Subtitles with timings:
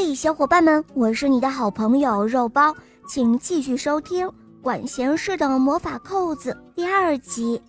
[0.00, 2.72] 嘿，小伙伴们，我是你的好朋友肉包，
[3.08, 4.28] 请继续收听
[4.62, 7.60] 《管闲事的魔法扣子》第二集。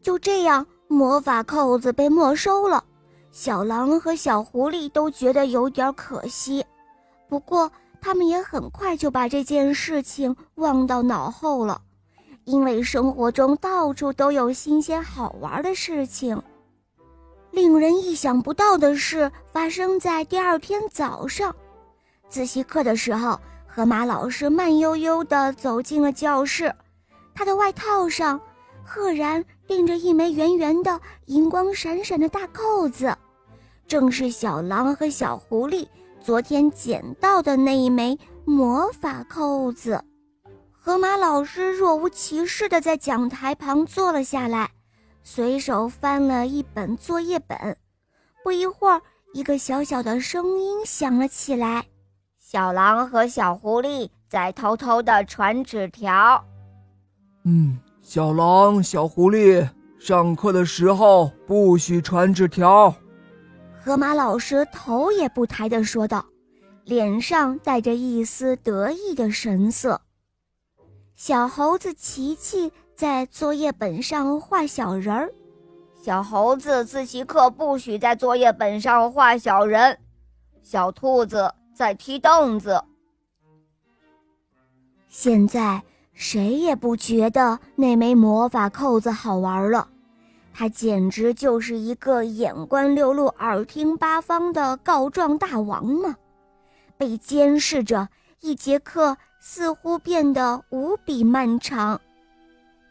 [0.00, 2.84] 就这样，魔法扣子被没收了，
[3.32, 6.64] 小狼和小狐狸都觉得有点可惜，
[7.28, 7.68] 不过
[8.00, 11.80] 他们也很快就把这件事情忘到脑后了，
[12.44, 16.40] 因为生活中到处都有新鲜好玩的事情。
[17.54, 21.54] 令人意想不到的事发生在第二天早上，
[22.28, 26.74] 自习课的时候，河马老师慢悠悠地走进了教室，
[27.32, 28.40] 他的外套上
[28.84, 33.16] 赫然钉着一枚圆圆的、银光闪闪的大扣子，
[33.86, 35.86] 正是小狼和小狐狸
[36.20, 40.02] 昨天捡到的那一枚魔法扣子。
[40.72, 44.72] 河马老师若无其事地在讲台旁坐了下来。
[45.26, 47.56] 随手翻了一本作业本，
[48.42, 49.00] 不一会儿，
[49.32, 51.82] 一个小小的声音响了起来
[52.38, 56.44] ：“小狼和小狐狸在偷偷的传纸条。
[57.44, 59.66] ”“嗯，小狼、小狐狸，
[59.98, 62.94] 上课的时候不许传纸条。”
[63.82, 66.22] 河马老师头也不抬地说道，
[66.84, 70.02] 脸上带着一丝得意的神色。
[71.16, 72.70] 小猴子琪琪。
[72.94, 75.32] 在作业本上画小人儿，
[76.00, 79.98] 小猴子自习课不许在作业本上画小人，
[80.62, 82.80] 小兔子在踢凳子。
[85.08, 89.88] 现在谁也不觉得那枚魔法扣子好玩了，
[90.52, 96.14] 它简直就是一个眼观六路、耳听八方的告状大王嘛！
[96.96, 98.08] 被监视着，
[98.40, 102.00] 一节课似乎变得无比漫长。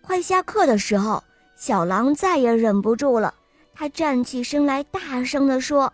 [0.05, 1.23] 快下课的时候，
[1.55, 3.33] 小狼再也忍不住了，
[3.73, 5.91] 他站起身来，大声地说：“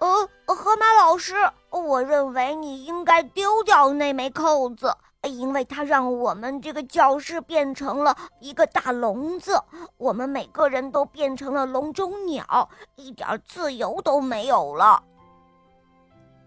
[0.00, 1.34] 呃，河马老师，
[1.68, 4.90] 我认为你应该丢掉那枚扣子，
[5.24, 9.62] 因为它让我们这个教室变成了一个大笼子，
[9.98, 15.02] 我们每个人都变成了笼中鸟，一点自由都没有了。”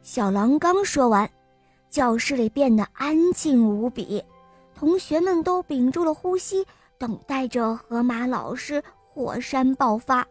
[0.01, 1.29] 小狼刚说完，
[1.91, 4.25] 教室里变得安静无比，
[4.75, 6.65] 同学们都屏住了呼吸。
[7.03, 10.25] 等待着河马老师火山爆发，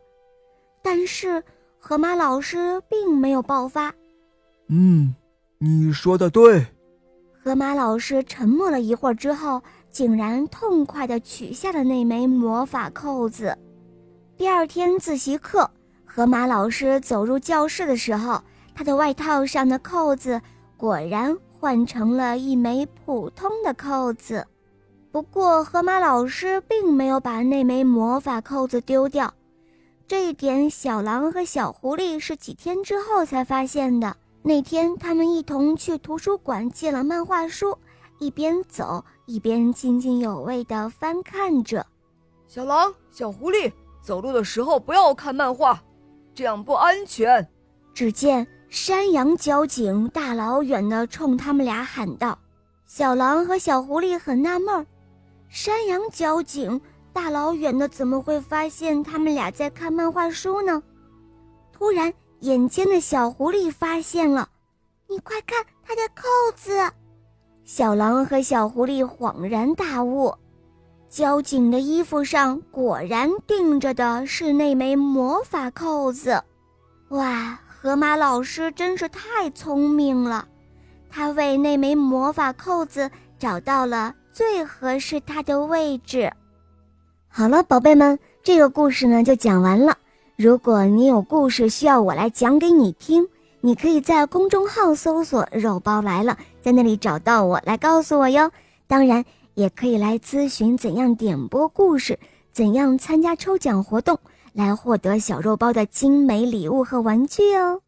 [0.80, 1.44] 但是
[1.78, 3.92] 河马老师并没有爆发。
[4.68, 5.14] 嗯，
[5.58, 6.64] 你说的对。
[7.44, 13.54] 河马老师沉默了一会儿之后，竟然痛快地取下了那枚魔法扣子。
[14.38, 15.70] 第二天自习课，
[16.06, 18.42] 河马老师走入教室的时候，
[18.74, 20.40] 他的外套上的扣子
[20.78, 24.46] 果然换成了一枚普通的扣子。
[25.12, 29.34] 不过，河马老师并没有把那枚魔法扣子丢掉，
[30.08, 34.16] 这一点小狼和小狐狸是几天之后才发现的。
[34.42, 37.76] 那天，他们一同去图书馆借了漫画书，
[38.18, 41.86] 一边走一边津津有味地翻看着。
[42.48, 45.78] 小狼、小狐狸，走路的时候不要看漫画，
[46.34, 47.46] 这样不安全。
[47.92, 52.38] 只见山羊交警大老远地冲他们俩喊道
[52.88, 54.86] ：“小狼和小狐狸很纳闷儿。”
[55.52, 56.80] 山羊交警
[57.12, 60.82] 大老远的怎么会发现他们俩在看漫画书呢？
[61.70, 64.48] 突然，眼尖的小狐狸发现了，
[65.08, 66.22] 你快看他的扣
[66.56, 66.90] 子！
[67.66, 70.34] 小狼和小狐狸恍然大悟，
[71.10, 76.42] 交警的衣服上果然钉着的是那枚魔法扣子。
[77.10, 80.48] 哇，河马老师真是太聪明了，
[81.10, 84.14] 他为那枚魔法扣子找到了。
[84.32, 86.32] 最合适它的位置。
[87.28, 89.96] 好了，宝贝们，这个故事呢就讲完了。
[90.36, 93.28] 如果你有故事需要我来讲给你听，
[93.60, 98.50] 你可以在公众号搜索“肉包来了”，在那里找到我来告诉我哟。
[98.86, 102.18] 当然，也可以来咨询怎样点播故事，
[102.50, 104.18] 怎样参加抽奖活动，
[104.52, 107.80] 来获得小肉包的精美礼物和玩具哦。